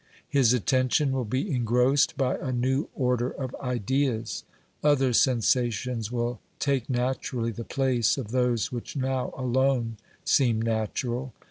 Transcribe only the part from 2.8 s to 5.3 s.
order of ideas; other